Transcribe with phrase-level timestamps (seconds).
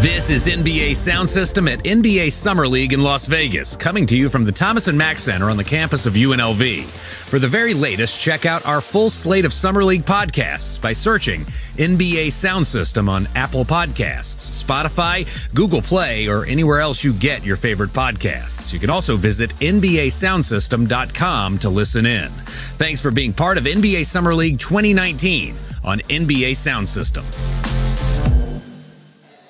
[0.00, 4.28] This is NBA Sound System at NBA Summer League in Las Vegas, coming to you
[4.28, 6.84] from the Thomas and Mack Center on the campus of UNLV.
[6.84, 11.40] For the very latest, check out our full slate of Summer League podcasts by searching
[11.76, 17.56] NBA Sound System on Apple Podcasts, Spotify, Google Play, or anywhere else you get your
[17.56, 18.74] favorite podcasts.
[18.74, 22.28] You can also visit NBASoundsystem.com to listen in.
[22.28, 25.54] Thanks for being part of NBA Summer League 2019
[25.84, 27.24] on NBA Sound System.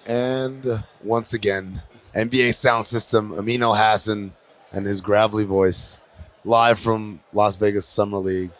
[0.07, 0.64] And
[1.02, 1.83] once again,
[2.14, 4.33] NBA sound system, Amino Hassan
[4.73, 6.01] and his gravelly voice,
[6.45, 8.50] live from Las Vegas Summer League,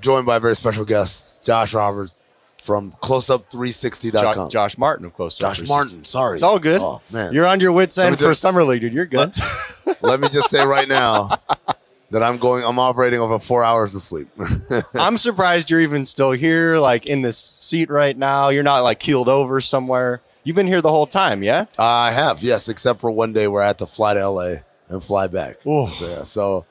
[0.00, 2.18] joined by a very special guest, Josh Roberts
[2.62, 4.48] from CloseUp360.com.
[4.48, 5.36] Josh, Josh Martin, of course.
[5.36, 6.34] Josh Martin, sorry.
[6.34, 6.80] It's all good.
[6.80, 7.32] Oh, man.
[7.32, 8.92] You're on your wits Let end for summer league, dude.
[8.92, 9.32] You're good.
[10.00, 11.28] Let me just say right now
[12.10, 14.28] that I'm going, I'm operating over four hours of sleep.
[14.94, 18.50] I'm surprised you're even still here, like in this seat right now.
[18.50, 20.20] You're not like keeled over somewhere.
[20.44, 21.66] You've been here the whole time, yeah?
[21.78, 24.54] I have, yes, except for one day where I had to fly to LA
[24.88, 25.64] and fly back.
[25.66, 25.86] Ooh.
[25.88, 26.66] So, yeah, so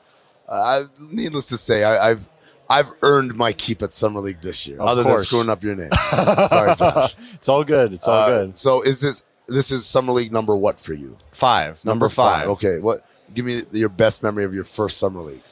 [0.48, 2.28] uh, needless to say, I, I've
[2.70, 5.20] I've earned my keep at Summer League this year, Of other course.
[5.20, 5.90] than screwing up your name.
[6.48, 7.14] Sorry, Josh.
[7.34, 7.92] It's all good.
[7.92, 8.56] It's all Uh, good.
[8.56, 11.16] So is this this is Summer League number what for you?
[11.32, 11.84] Five.
[11.84, 12.48] Number, five.
[12.50, 13.00] Okay, what?
[13.34, 15.42] Give me your best memory of your first Summer League.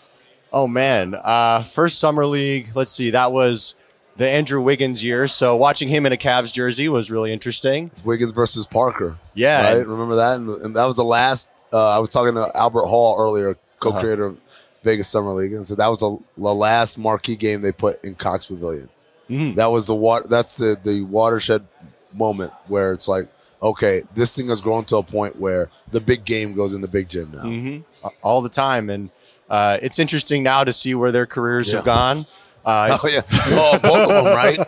[0.53, 2.69] Oh man, uh, first summer league.
[2.75, 3.75] Let's see, that was
[4.17, 5.27] the Andrew Wiggins year.
[5.29, 7.87] So watching him in a Cavs jersey was really interesting.
[7.87, 9.17] It's Wiggins versus Parker.
[9.35, 9.75] Yeah.
[9.75, 9.87] right.
[9.87, 10.37] Remember that?
[10.37, 11.49] And, and that was the last.
[11.73, 14.41] Uh, I was talking to Albert Hall earlier, co-creator of
[14.83, 18.15] Vegas Summer League, and so that was the, the last marquee game they put in
[18.15, 18.89] Cox Pavilion.
[19.29, 19.55] Mhm.
[19.55, 20.27] That was the water.
[20.29, 21.65] That's the the watershed
[22.13, 23.27] moment where it's like,
[23.63, 26.89] okay, this thing has grown to a point where the big game goes in the
[26.89, 27.43] big gym now.
[27.43, 27.79] hmm
[28.23, 29.11] all the time, and
[29.51, 31.77] uh, it's interesting now to see where their careers Yeah.
[31.77, 32.27] have gone.
[32.65, 34.59] Uh, Oh yeah, oh, both of them, right?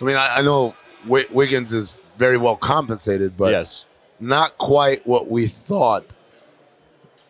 [0.00, 3.86] I mean, I, I know Wi- Wiggins is very well compensated, but yes,
[4.20, 6.04] not quite what we thought.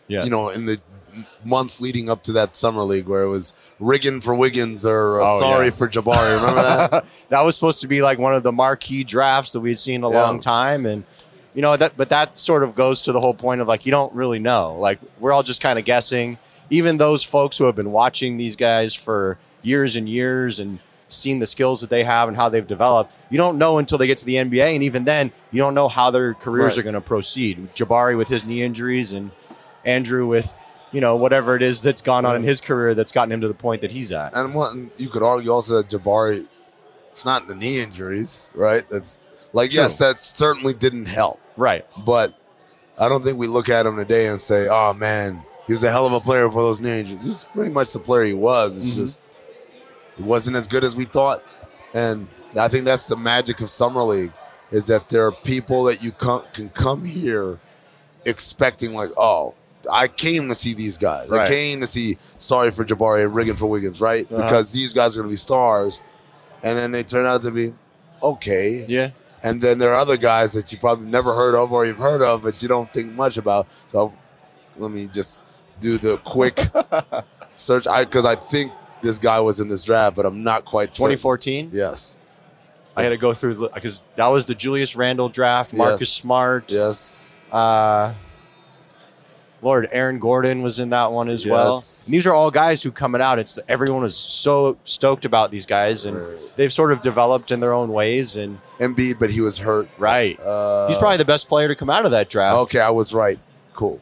[0.08, 0.80] yeah, You know, in the
[1.44, 5.24] months leading up to that summer league, where it was rigging for Wiggins or uh,
[5.26, 5.70] Oh, sorry yeah.
[5.72, 6.36] for Jabari.
[6.40, 7.26] Remember that?
[7.30, 9.96] that was supposed to be like one of the marquee drafts that we had seen
[9.96, 10.22] in a Yeah.
[10.22, 11.04] long time, and
[11.54, 11.96] you know that.
[11.96, 14.76] But that sort of goes to the whole point of like you don't really know.
[14.78, 16.38] Like we're all just kind of guessing.
[16.68, 20.78] Even those folks who have been watching these guys for years and years and
[21.08, 24.06] seen the skills that they have and how they've developed, you don't know until they
[24.06, 26.78] get to the NBA, and even then, you don't know how their careers Right.
[26.78, 27.68] are going to proceed.
[27.74, 29.30] Jabari with his knee injuries and
[29.84, 30.58] Andrew with
[30.92, 33.48] you know whatever it is that's gone on in his career that's gotten him to
[33.48, 34.34] the point that he's at.
[34.36, 36.46] and what you could argue also that Jabari,
[37.10, 38.82] it's not the knee injuries, right?
[38.90, 39.22] That's
[39.52, 39.82] like True.
[39.82, 41.38] yes, that certainly didn't help.
[41.56, 41.84] Right.
[42.04, 42.34] But
[43.00, 45.90] I don't think we look at him today and say, "Oh man, he was a
[45.90, 48.34] hell of a player for those knee injuries." This is pretty much the player he
[48.34, 48.78] was.
[48.78, 49.00] It's Mhm.
[49.00, 49.20] just
[50.16, 51.42] he wasn't as good as we thought,
[51.94, 52.26] and
[52.58, 54.32] I think that's the magic of summer league
[54.70, 57.58] is that there are people that you com- can come here
[58.24, 59.54] expecting like, "Oh,
[59.92, 61.30] I came to see these guys.
[61.30, 64.24] I came to see sorry for Jabari and rigging for Wiggins, right?
[64.30, 64.42] Uh-huh.
[64.42, 66.00] Because these guys are going to be stars."
[66.62, 67.72] And then they turn out to be
[68.22, 68.84] okay.
[68.88, 69.10] Yeah.
[69.42, 72.22] And then there are other guys that you probably never heard of or you've heard
[72.22, 73.70] of, but you don't think much about.
[73.92, 74.12] So
[74.76, 75.44] let me just
[75.78, 76.58] do the quick
[77.48, 77.86] search.
[77.86, 78.72] I because I think
[79.06, 81.16] this guy was in this draft, but I'm not quite certain.
[81.16, 81.70] 2014.
[81.72, 82.18] Yes.
[82.96, 85.74] I had to go through because that was the Julius Randle draft.
[85.74, 86.08] Marcus Yes.
[86.10, 86.72] Smart.
[86.72, 87.36] Yes.
[87.52, 88.14] Uh,
[89.62, 91.74] Lord, Aaron Gordon was in that one as well.
[91.74, 93.38] And these are all guys who coming out.
[93.38, 96.52] It's everyone is so stoked about these guys, and Right.
[96.56, 98.36] they've sort of developed in their own ways.
[98.36, 99.88] And Embiid, but he was hurt.
[99.98, 102.56] right, Uh, he's probably the best player to come out of that draft.
[102.62, 102.80] okay.
[102.80, 103.38] I was right.
[103.72, 104.00] Cool.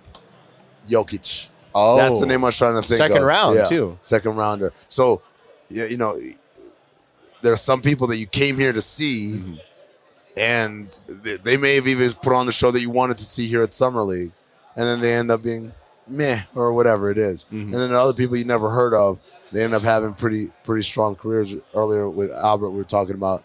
[0.89, 1.49] Jokic.
[1.75, 3.23] Oh, That's the name I was trying to think Second of.
[3.25, 3.99] round, Yeah, too.
[4.01, 4.73] Second rounder.
[4.89, 5.23] So,
[5.69, 6.19] yeah, you know,
[7.43, 9.55] there are some people that you came here to see, Mm-hmm.
[10.37, 10.99] and
[11.43, 13.73] they- may have even put on the show that you wanted to see here at
[13.75, 14.33] Summer League,
[14.77, 15.73] and then they end up being
[16.09, 17.47] meh or whatever it is.
[17.53, 17.63] Mhm.
[17.65, 19.19] And then are other people you never heard of.
[19.53, 21.55] They end up having pretty pretty strong careers.
[21.75, 23.43] Earlier with Albert, we were talking about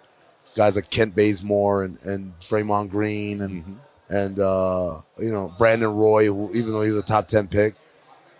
[0.55, 3.73] guys like Kent Bazemore and and Draymond Green and Mm-hmm.
[4.15, 7.75] and uh, you know Brandon Roy, who even though he was a top ten pick,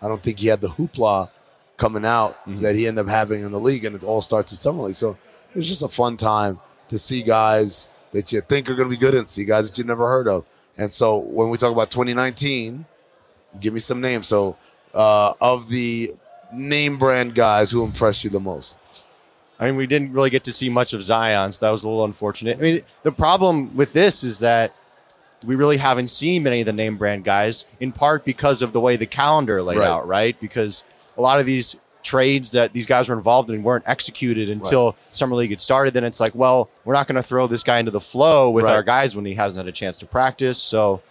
[0.02, 1.30] I don't think he had the hoopla
[1.78, 2.62] coming out Mhm.
[2.62, 4.96] that he ended up having in the league, and it all starts at summer league.
[4.96, 6.60] So it was just a fun time
[6.90, 9.78] to see guys that you think are going to be good and see guys that
[9.78, 10.44] you never heard of.
[10.78, 12.86] And so when we talk about 2019,
[13.60, 14.28] give me some names.
[14.28, 14.56] So
[14.94, 16.12] uh, of the
[16.52, 18.78] name brand guys, who impressed you the most?
[19.60, 21.90] I mean, we didn't really get to see much of Zion, so that was a
[21.90, 22.58] little unfortunate.
[22.58, 24.74] I mean, the problem with this is that
[25.46, 28.80] we really haven't seen many of the name brand guys, in part because of the
[28.80, 29.88] way the calendar laid Right.
[29.88, 30.40] out, right?
[30.40, 30.84] Because
[31.18, 35.36] a lot of these trades that these guys were involved in weren't executed until summer
[35.36, 37.92] league had started, then it's like, well, we're not going to throw this guy into
[37.92, 38.74] the flow with Right.
[38.76, 40.58] our guys when he hasn't had a chance to practice.
[40.58, 41.02] So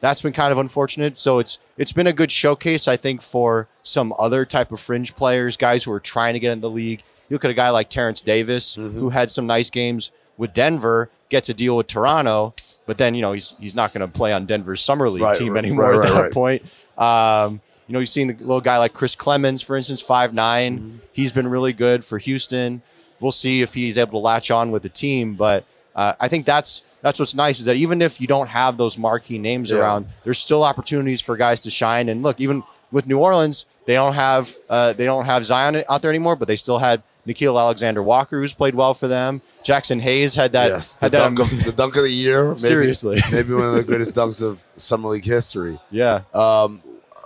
[0.00, 1.18] that's been kind of unfortunate.
[1.18, 5.14] So it's it's been a good showcase, I think, for some other type of fringe
[5.16, 7.02] players, guys who are trying to get in the league.
[7.28, 8.98] You look at a guy like Terrence Davis, Mm-hmm.
[9.00, 12.54] who had some nice games with Denver, gets a deal with Toronto,
[12.86, 15.36] but then you know he's he's not going to play on Denver's summer league Right,
[15.38, 16.62] team right, anymore right, at that point.
[16.96, 20.96] Um, you know, you've seen a little guy like Chris Clemons, for instance, five Mm-hmm.
[21.12, 22.82] He's been really good for Houston.
[23.20, 26.44] We'll see if he's able to latch on with the team, but uh, I think
[26.44, 29.78] that's that's what's nice is that even if you don't have those marquee names Yeah.
[29.80, 32.08] around, there's still opportunities for guys to shine.
[32.08, 36.02] And look, even with New Orleans, they don't have uh, they don't have Zion out
[36.02, 39.42] there anymore, but they still had Nickeil Alexander Walker, who's played well for them.
[39.64, 40.68] Jaxson Hayes had that.
[40.68, 42.48] yes, the dunk, of, the dunk of the year.
[42.48, 43.20] Maybe, Seriously.
[43.32, 45.78] maybe one of the greatest dunks of summer league history.
[45.90, 46.22] yeah.
[46.32, 46.82] Um,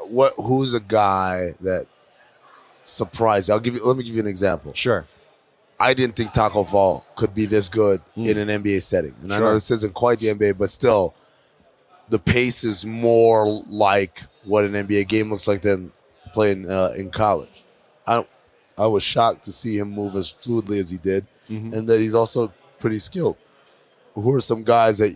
[0.08, 0.32] what?
[0.36, 1.86] Who's a guy that
[2.82, 3.50] surprised?
[3.50, 3.84] I'll give you.
[3.84, 4.72] Let me give you an example.
[4.74, 5.04] Sure.
[5.78, 9.14] I didn't think Taco Fall could be this good in an NBA setting.
[9.22, 11.14] And I know this isn't quite the NBA, but still,
[12.10, 15.90] the pace is more like what an NBA game looks like than
[16.34, 17.62] playing uh, in college.
[18.06, 18.26] I
[18.80, 21.74] I was shocked to see him move as fluidly as he did, mm-hmm.
[21.74, 23.36] and that he's also pretty skilled.
[24.14, 25.12] Who are some guys that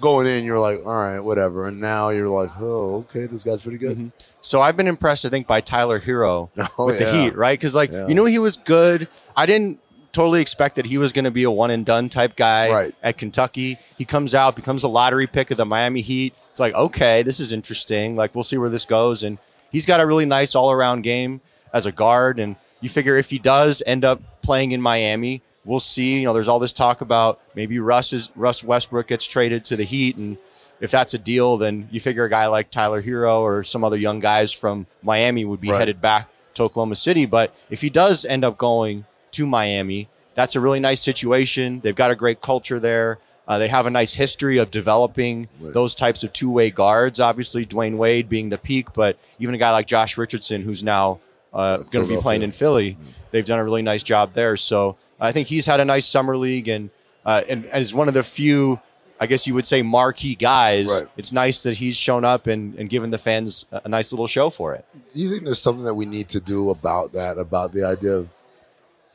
[0.00, 3.62] going in you're like, all right, whatever, and now you're like, oh, okay, this guy's
[3.62, 3.96] pretty good.
[3.96, 4.08] Mm-hmm.
[4.40, 7.10] So I've been impressed, I think, by Tyler Herro Oh, with yeah.
[7.10, 7.58] the Heat, right?
[7.58, 8.06] Because like Yeah.
[8.08, 9.08] you knew he was good.
[9.36, 9.80] I didn't
[10.12, 12.94] totally expect that he was going to be a one and done type guy Right.
[13.02, 13.78] at Kentucky.
[13.98, 16.34] He comes out, becomes a lottery pick of the Miami Heat.
[16.50, 18.16] It's like okay, this is interesting.
[18.16, 19.38] Like we'll see where this goes, and
[19.70, 21.40] he's got a really nice all around game
[21.72, 22.38] as a guard.
[22.38, 25.42] And you figure if he does end up playing in Miami.
[25.64, 26.20] We'll see.
[26.20, 29.76] You know, there's all this talk about maybe Russ is Russ Westbrook gets traded to
[29.76, 30.36] the Heat, and
[30.80, 33.96] if that's a deal, then you figure a guy like Tyler Herro or some other
[33.96, 35.78] young guys from Miami would be Right.
[35.78, 37.26] headed back to Oklahoma City.
[37.26, 41.80] But if he does end up going to Miami, that's a really nice situation.
[41.80, 43.18] They've got a great culture there.
[43.48, 47.20] Uh, they have a nice history of developing those types of two way guards.
[47.20, 51.20] Obviously, Dwyane Wade being the peak, but even a guy like Josh Richardson, who's now
[51.56, 52.96] uh, going to be playing in Philly,
[53.30, 54.56] they've done a really nice job there.
[54.56, 56.90] So I think he's had a nice summer league and
[57.24, 58.78] uh, and as one of the few,
[59.18, 60.86] I guess you would say, marquee guys.
[60.86, 61.10] Right.
[61.16, 64.26] It's nice that he's shown up and, and given the fans a a nice little
[64.26, 64.84] show for it.
[65.12, 68.16] Do you think there's something that we need to do about that, about the idea
[68.18, 68.28] of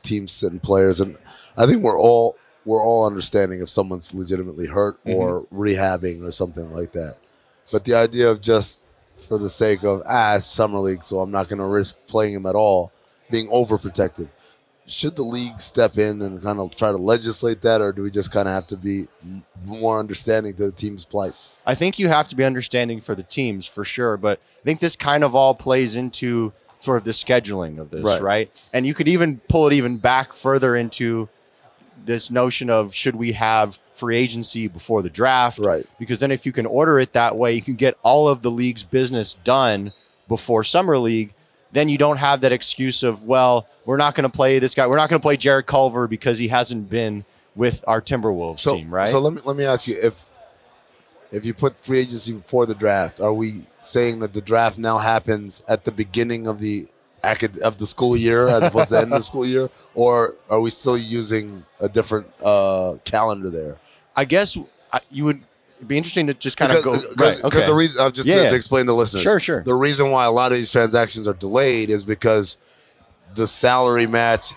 [0.02, 1.00] teams sitting players?
[1.00, 1.16] And
[1.56, 6.72] I think we're all we're all understanding if someone's legitimately hurt or rehabbing or something
[6.72, 7.16] like that.
[7.72, 8.86] But the idea of just
[9.22, 12.46] for the sake of ah, summer league, so I'm not going to risk playing him
[12.46, 12.92] at all,
[13.30, 14.28] being overprotective.
[14.86, 18.10] Should the league step in and kind of try to legislate that, or do we
[18.10, 19.04] just kind of have to be
[19.66, 21.50] more understanding to the team's plights?
[21.64, 24.80] I think you have to be understanding for the teams for sure, but I think
[24.80, 28.20] this kind of all plays into sort of the scheduling of this, Right.
[28.20, 28.70] right?
[28.74, 31.28] And you could even pull it even back further into
[32.04, 35.60] this notion of should we have free agency before the draft?
[35.60, 35.86] Right.
[36.00, 38.50] Because then if you can order it that way, you can get all of the
[38.50, 39.92] league's business done
[40.26, 41.32] before summer league.
[41.70, 44.88] Then you don't have that excuse of, well, we're not going to play this guy.
[44.88, 48.74] We're not going to play Jarrett Culver because he hasn't been with our Timberwolves So,
[48.74, 49.08] team, right?
[49.08, 50.28] So let me let me ask you if
[51.30, 53.50] if you put free agency before the draft, are we
[53.80, 56.86] saying that the draft now happens at the beginning of the
[57.64, 60.60] of the school year as opposed to the end of the school year, or are
[60.60, 63.76] we still using a different uh, calendar there?
[64.16, 64.56] I guess
[65.10, 65.40] you would
[65.76, 66.92] it'd be interesting to just kind of go.
[66.92, 67.66] because right, okay.
[67.66, 68.48] the reason uh, just Yeah, to, yeah.
[68.50, 69.62] to explain to listeners, Sure, sure.
[69.64, 72.56] The reason why a lot of these transactions are delayed is because
[73.34, 74.52] the salary match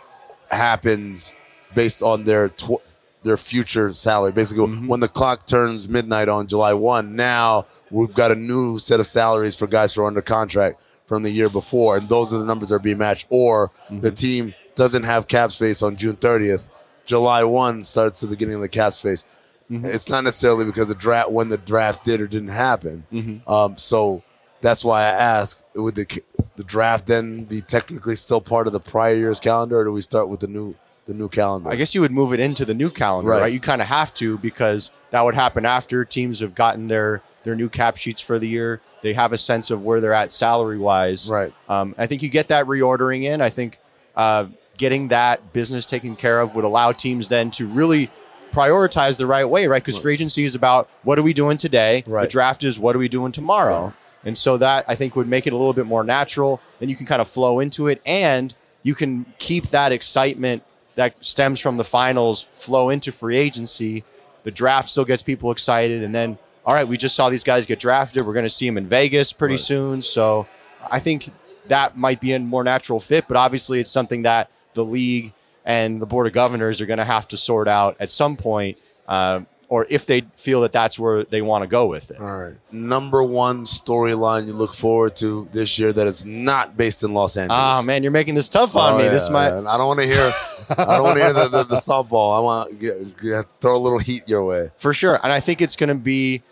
[0.51, 1.33] happens
[1.73, 2.81] based on their tw-
[3.23, 4.31] their future salary.
[4.31, 4.87] Basically, Mm-hmm.
[4.87, 9.07] when the clock turns midnight on July one, now we've got a new set of
[9.07, 12.45] salaries for guys who are under contract from the year before, and those are the
[12.45, 13.27] numbers that are being matched.
[13.29, 13.99] Or Mm-hmm.
[14.01, 16.69] the team doesn't have cap space on June thirtieth.
[17.05, 19.25] July one starts the beginning of the cap space.
[19.69, 19.85] Mm-hmm.
[19.85, 23.03] It's not necessarily because the draft when the draft did or didn't happen.
[23.11, 23.49] Mm-hmm.
[23.49, 24.21] Um, so
[24.61, 26.21] that's why I asked: Would the
[26.55, 30.01] the draft then be technically still part of the prior year's calendar, or do we
[30.01, 30.75] start with the new
[31.07, 31.69] the new calendar?
[31.69, 33.41] I guess you would move it into the new calendar, Right.
[33.41, 33.53] right?
[33.53, 37.55] You kind of have to because that would happen after teams have gotten their their
[37.55, 38.81] new cap sheets for the year.
[39.01, 41.29] They have a sense of where they're at salary wise.
[41.29, 41.53] Right.
[41.69, 43.39] Um, I think you get that reordering in.
[43.41, 43.79] I think
[44.15, 44.45] uh,
[44.77, 48.09] getting that business taken care of would allow teams then to really
[48.55, 49.81] prioritize the right way, right?
[49.83, 52.03] Because free agency is about what are we doing today.
[52.25, 53.93] The draft is what are we doing tomorrow.
[54.23, 56.59] And so that I think would make it a little bit more natural.
[56.79, 60.63] Then you can kind of flow into it and you can keep that excitement
[60.95, 64.03] that stems from the finals flow into free agency.
[64.43, 66.01] The draft still gets people excited.
[66.03, 68.25] And then, all right, we just saw these guys get drafted.
[68.25, 69.59] We're going to see them in Vegas pretty Right.
[69.59, 70.01] soon.
[70.01, 70.47] So
[70.89, 71.29] I think
[71.67, 73.25] that might be a more natural fit.
[73.27, 75.33] But obviously, it's something that the league
[75.65, 78.77] and the board of governors are going to have to sort out at some point.
[79.07, 82.19] Um, or if they feel that that's where they want to go with it.
[82.19, 82.53] All right.
[82.71, 87.35] Number one storyline you look forward to this year that is not based in Los
[87.35, 87.59] Angeles.
[87.59, 89.05] Oh man, you're making this tough on Oh, me.
[89.05, 89.47] yeah, this might.
[89.47, 89.67] yeah.
[89.67, 90.29] I don't want to hear.
[90.77, 92.37] I don't want to hear the, the, the softball.
[92.37, 94.69] I want to get, get, throw a little heat your way.
[94.77, 95.19] For sure.
[95.23, 96.43] And I think it's going to be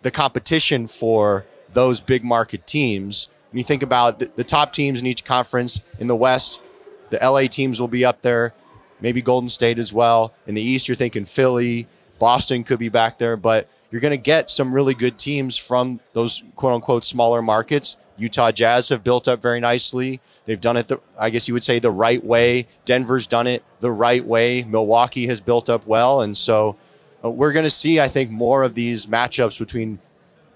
[0.00, 3.28] the competition for those big market teams.
[3.50, 6.60] When you think about the, the top teams in each conference in the West,
[7.10, 8.54] the LA teams will be up there,
[9.02, 10.32] maybe Golden State as well.
[10.46, 11.86] In the East, you're thinking Philly,
[12.18, 16.00] Boston could be back there, but you're going to get some really good teams from
[16.14, 17.96] those quote unquote smaller markets.
[18.16, 20.20] Utah Jazz have built up very nicely.
[20.46, 22.68] They've done it, the, I guess you would say, the right way.
[22.84, 24.62] Denver's done it the right way.
[24.62, 26.22] Milwaukee has built up well.
[26.22, 26.76] And so
[27.24, 29.98] uh, we're going to see, I think, more of these matchups between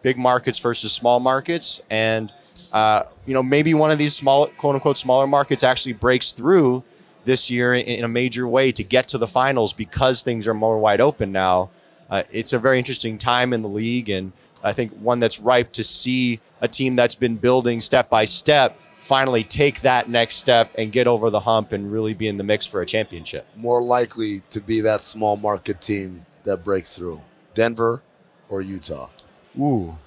[0.02, 1.82] big markets versus small markets.
[1.90, 2.32] And,
[2.72, 6.84] uh, you know, maybe one of these small, quote unquote, smaller markets actually breaks through
[7.26, 10.78] this year in, a major way to get to the finals because things are more
[10.78, 11.68] wide open now.
[12.08, 14.08] Uh, it's a very interesting time in the league.
[14.08, 14.32] And
[14.64, 18.80] I think one that's ripe to see a team that's been building step by step
[18.96, 22.44] finally take that next step and get over the hump and really be in the
[22.44, 23.46] mix for a championship.
[23.54, 27.20] More likely to be that small market team that breaks through,
[27.54, 28.02] Denver
[28.48, 29.10] or Utah.
[29.60, 29.98] Ooh.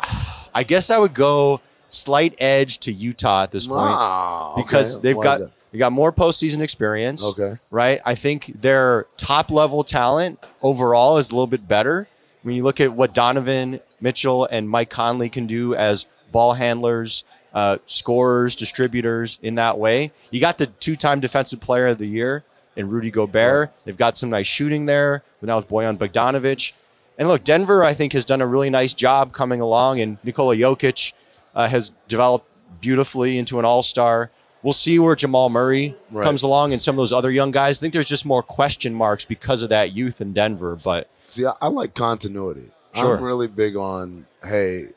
[0.54, 4.62] I guess I would go slight edge to Utah at this point Wow, okay.
[4.62, 5.40] because they've Why got?
[5.72, 7.24] They got more postseason experience.
[7.24, 7.58] Okay.
[7.70, 8.00] Right.
[8.04, 12.08] I think their top level talent overall is a little bit better.
[12.42, 17.24] When you look at what Donovan Mitchell and Mike Conley can do as ball handlers,
[17.52, 22.44] uh, scorers, distributors in that way, you got the two-time Defensive Player of the Year
[22.76, 23.72] in Rudy Gobert.
[23.84, 25.22] They've got some nice shooting there.
[25.40, 26.72] But now with Bojan Bogdanovic,
[27.18, 30.56] and look, Denver, I think, has done a really nice job coming along, and Nikola
[30.56, 31.12] Jokic
[31.54, 32.46] uh, has developed
[32.80, 34.30] beautifully into an all star.
[34.62, 36.22] We'll see where Jamal Murray Right.
[36.24, 37.78] comes along and some of those other young guys.
[37.78, 40.76] I think there's just more question marks because of that youth in Denver.
[40.84, 42.70] But See, I, I like continuity.
[42.94, 43.16] Sure.
[43.16, 44.88] I'm really big on, hey,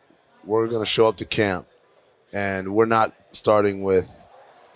[0.43, 1.67] we're going to show up to camp
[2.33, 4.25] and we're not starting with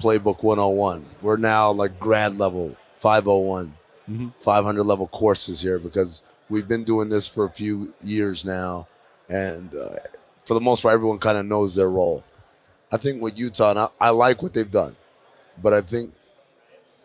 [0.01, 1.05] playbook 101.
[1.21, 3.73] We're now like grad level 501,
[4.09, 4.31] Mhm.
[4.41, 8.87] 500 level courses here because we've been doing this for a few years now.
[9.27, 9.95] And uh,
[10.45, 12.23] for the most part, everyone kind of knows their role.
[12.91, 14.95] I think with Utah, and I, I like what they've done,
[15.61, 16.13] but I think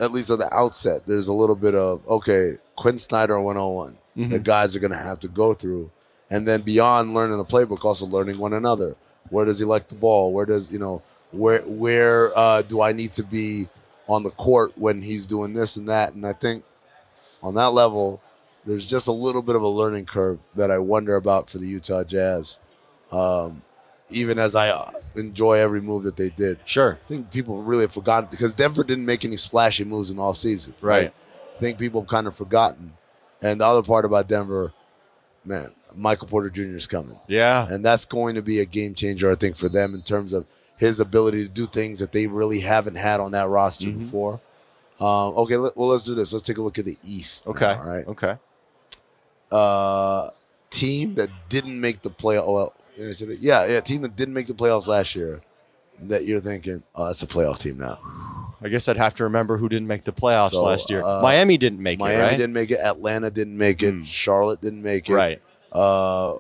[0.01, 4.39] at least at the outset, there's a little bit of okay, Quin Snyder 101 the
[4.39, 5.91] guys are going to have to go through,
[6.31, 8.95] and then beyond learning the playbook, also learning one another.
[9.31, 10.33] Where does he like the ball?
[10.33, 13.65] Where does you know where where uh, do I need to be
[14.09, 16.15] on the court when he's doing this and that?
[16.15, 16.65] And I think
[17.43, 18.21] on that level,
[18.67, 21.67] there's just a little bit of a learning curve that I wonder about for the
[21.67, 22.59] Utah Jazz.
[23.11, 23.63] Um,
[24.13, 27.83] even as I uh, enjoy every move that they did, sure, I think people really
[27.83, 30.75] have forgotten because Denver didn't make any splashy moves in all season.
[30.81, 31.13] Right.
[31.57, 32.93] I think people have kind of forgotten.
[33.41, 34.73] And the other part about Denver,
[35.45, 36.75] man, Michael Porter Jr.
[36.77, 37.19] is coming.
[37.27, 40.33] yeah, And that's going to be a game changer, I think, for them in terms
[40.33, 40.47] of
[40.79, 43.99] his ability to do things that they really haven't had on that roster Mhm.
[43.99, 44.41] before.
[45.01, 46.33] Um, okay, let, well, let's do this.
[46.33, 47.47] Let's take a look at the East.
[47.47, 48.07] okay, now, all right.
[48.09, 48.37] okay.
[49.51, 50.29] Uh,
[50.73, 52.39] team that didn't make the play.
[52.39, 53.39] Oh, well, yeah, I said it.
[53.41, 55.43] yeah, team that didn't make the playoffs last year.
[56.05, 57.97] That you're thinking, oh, that's a playoff team now.
[58.61, 61.03] I guess I'd have to remember who didn't make the playoffs So, last year.
[61.05, 62.37] uh, Miami didn't make Miami it, right?
[62.37, 62.79] didn't make it.
[62.83, 63.93] Atlanta didn't make it.
[63.93, 64.03] Hmm.
[64.03, 65.15] Charlotte didn't make it.
[65.15, 65.41] Right.
[65.71, 66.37] Uh,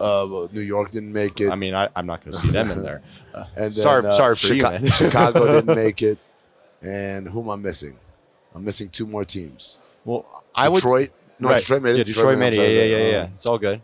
[0.00, 1.50] uh, New York didn't make it.
[1.50, 3.02] I mean, I, I'm not going to see them in there.
[3.34, 4.86] Uh, and then, sorry, uh, sorry for you, Chica- man.
[5.00, 6.18] Chicago didn't make it.
[6.82, 7.96] And who am I missing?
[8.54, 9.78] I'm missing two more teams.
[10.04, 10.76] Well, I would.
[10.76, 11.10] Detroit.
[11.40, 11.58] No, right.
[11.60, 11.98] Detroit made it.
[11.98, 12.56] Yeah, Detroit made it.
[12.56, 13.26] Yeah, yeah, yeah, yeah.
[13.34, 13.80] It's all good.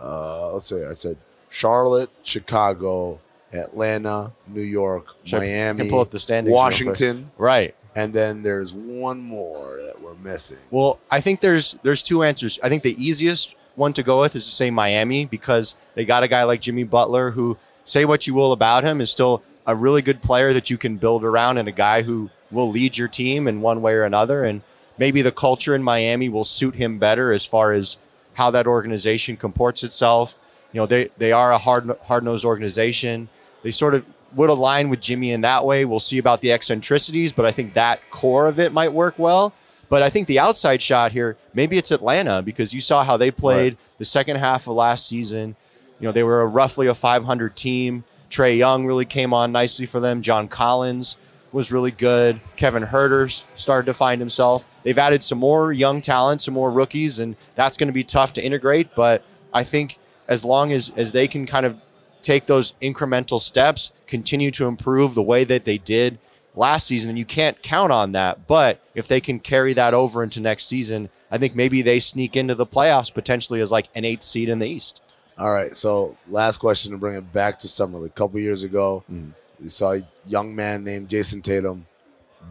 [0.00, 0.84] Uh, let's see.
[0.84, 1.16] I said
[1.50, 3.20] Charlotte, Chicago,
[3.52, 6.54] Atlanta, New York, I- Miami, can pull up the standings.
[6.54, 7.74] Washington, Right.
[7.94, 10.58] and then there's one more that we're missing.
[10.70, 12.58] Well, I think there's there's two answers.
[12.62, 16.22] I think the easiest one to go with is to say Miami because they got
[16.22, 19.74] a guy like Jimmy Butler who say what you will about him is still a
[19.74, 23.08] really good player that you can build around and a guy who will lead your
[23.08, 24.62] team in one way or another and
[24.98, 27.98] maybe the culture in Miami will suit him better as far as
[28.34, 30.40] how that organization comports itself.
[30.72, 33.28] You know, they they are a hard hard-nosed organization.
[33.62, 35.84] They sort of would align with Jimmy in that way.
[35.84, 39.54] We'll see about the eccentricities, but I think that core of it might work well.
[39.88, 43.30] But I think the outside shot here, maybe it's Atlanta because you saw how they
[43.30, 45.56] played the second half of last season.
[46.00, 48.02] You know, they were a roughly a 500 team.
[48.28, 50.22] Trae Young really came on nicely for them.
[50.22, 51.16] John Collins
[51.54, 52.40] was really good.
[52.56, 54.66] Kevin Huerter s- started to find himself.
[54.82, 58.32] They've added some more young talent, some more rookies, and that's going to be tough
[58.34, 58.94] to integrate.
[58.94, 61.76] But I think as long as as they can kind of
[62.22, 66.18] take those incremental steps, continue to improve the way that they did
[66.56, 67.10] last season.
[67.10, 68.46] And you can't count on that.
[68.46, 72.36] But if they can carry that over into next season, I think maybe they sneak
[72.36, 75.02] into the playoffs potentially as like an eighth seed in the East.
[75.38, 75.76] All right.
[75.76, 78.12] So last question to bring it back to summer league.
[78.12, 79.32] A couple years ago, mm.
[79.60, 81.86] we saw a young man named Jayson Tatum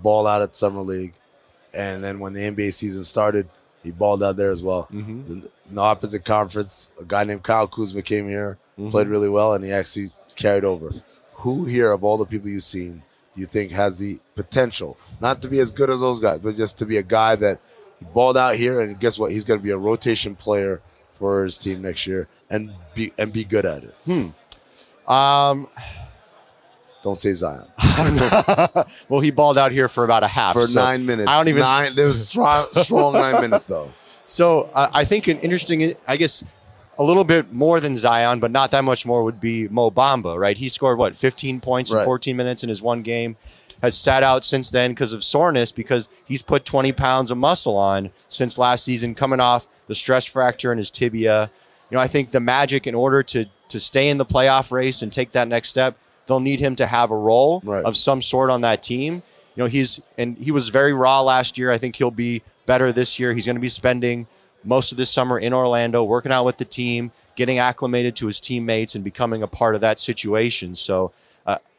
[0.01, 1.13] ball out at summer league,
[1.73, 3.49] and then when the NBA season started,
[3.83, 4.87] he balled out there as well.
[4.91, 5.31] Mm-hmm.
[5.31, 8.89] In the opposite conference, a guy named Kyle Kuzma came here, mm-hmm.
[8.89, 10.89] played really well, and he actually carried over.
[11.35, 15.41] Who here of all the people you've seen do you think has the potential not
[15.41, 17.59] to be as good as those guys, but just to be a guy that
[18.13, 19.31] balled out here, and guess what?
[19.31, 20.81] He's going to be a rotation player
[21.23, 23.95] for his team next year and be and be good at it.
[24.03, 25.09] Hmm.
[25.09, 25.69] Um.
[27.01, 27.65] Don't say Zion.
[29.09, 31.29] well, he balled out here for about a half for so nine minutes.
[31.29, 31.61] I don't even.
[31.61, 33.87] Nine, there was strong, strong nine minutes though.
[34.25, 36.43] So uh, I think an interesting, I guess,
[36.97, 40.37] a little bit more than Zion, but not that much more would be Mo Bamba,
[40.37, 40.57] right?
[40.57, 41.99] He scored what 15 points right.
[41.99, 43.37] in 14 minutes in his one game.
[43.83, 47.77] Has sat out since then because of soreness because he's put 20 pounds of muscle
[47.77, 51.51] on since last season, coming off the stress fracture in his tibia.
[51.91, 55.01] You know, I think the Magic, in order to to stay in the playoff race
[55.01, 55.97] and take that next step,
[56.27, 57.83] they'll need him to have a role right.
[57.83, 59.21] of some sort on that team.
[59.55, 61.71] You know, he's and he was very raw last year.
[61.71, 63.33] I think he'll be better this year.
[63.33, 64.27] He's going to be spending
[64.63, 68.39] most of this summer in Orlando, working out with the team, getting acclimated to his
[68.39, 70.75] teammates, and becoming a part of that situation.
[70.75, 71.11] So,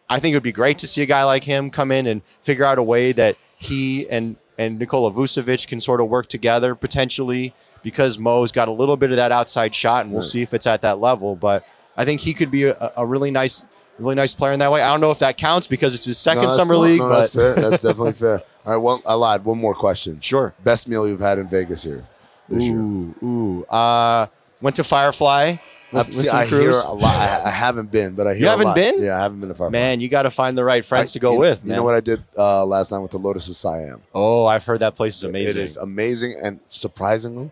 [0.08, 2.22] I think it would be great to see a guy like him come in and
[2.24, 6.74] figure out a way that he and and Nikola Vucevic can sort of work together
[6.74, 10.30] potentially because Mo's got a little bit of that outside shot, and we'll right.
[10.30, 11.34] see if it's at that level.
[11.34, 11.64] But
[11.96, 13.64] I think he could be a, a, really nice,
[13.98, 14.82] really nice player in that way.
[14.82, 17.00] I don't know if that counts because it's his second no, summer league.
[17.00, 17.54] No, but that's fair.
[17.54, 18.42] That's definitely fair.
[18.64, 19.44] All right, well, I lied.
[19.44, 20.20] One more question.
[20.20, 20.54] Sure.
[20.62, 22.06] Best meal you've had in Vegas here
[22.48, 23.28] this ooh, year?
[23.28, 24.26] Ooh, uh,
[24.60, 25.56] went to Firefly.
[25.94, 27.14] With, see, I hear a lot.
[27.14, 28.42] I, I, haven't been, but I hear.
[28.42, 28.94] You haven't been?
[28.98, 29.72] Yeah, I haven't been to Firefly.
[29.72, 31.62] Man, you got to find the right friends I, to go you, with.
[31.64, 34.02] You know what I did uh, last night with the Lotus of Siam?
[34.14, 35.56] Oh, I've heard that place is amazing.
[35.56, 37.50] It is amazing and surprisingly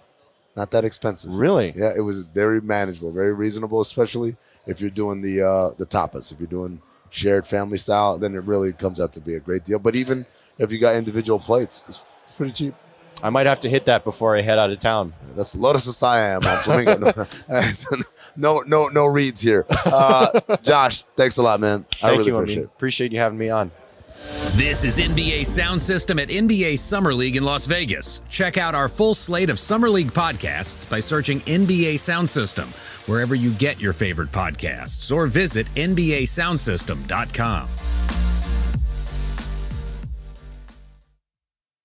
[0.57, 1.35] not that expensive.
[1.35, 1.73] Really?
[1.75, 6.33] Yeah, it was very manageable, very reasonable, especially if you're doing the uh, the tapas.
[6.33, 9.65] If you're doing shared family style, then it really comes out to be a great
[9.65, 9.79] deal.
[9.79, 10.27] But even
[10.59, 12.05] if you got individual plates, it's
[12.37, 12.75] pretty cheap.
[13.23, 15.13] I might have to hit that before I head out of town.
[15.37, 17.25] That's Lotus of Siam on Flamingo.
[18.37, 19.65] no, no, no reads here.
[19.87, 21.87] Uh, Josh, thanks a lot, man.
[22.03, 22.67] I Thank really you, appreciate it.
[22.67, 23.71] Appreciate you having me on.
[24.55, 28.23] This is NBA Sound System at NBA Summer League in Las Vegas.
[28.29, 32.69] Check out our full slate of Summer League podcasts by searching NBA Sound System
[33.07, 37.69] wherever you get your favorite podcasts or visit NBASoundSystem.com.